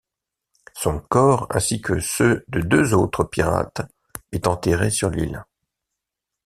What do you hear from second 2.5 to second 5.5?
deux autres pirates, est enterré sur l'île.